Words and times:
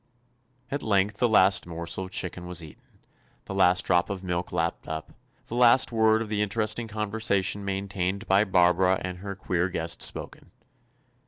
At 0.71 0.81
length 0.81 1.17
the 1.17 1.29
last 1.29 1.67
morsel 1.67 2.05
of 2.05 2.09
chicken 2.11 2.47
was 2.47 2.63
eaten, 2.63 2.85
the 3.45 3.53
last 3.53 3.85
drop 3.85 4.09
of 4.09 4.23
milk 4.23 4.51
lapped 4.51 4.87
up, 4.87 5.13
the 5.45 5.53
last 5.53 5.91
word 5.91 6.23
of 6.23 6.27
the 6.29 6.41
inter 6.41 6.63
esting 6.63 6.89
conversation 6.89 7.63
maintained 7.63 8.27
by 8.27 8.43
Barbara 8.45 8.99
and 9.03 9.19
her 9.19 9.35
queer 9.35 9.69
guest 9.69 10.01
spoken. 10.01 10.49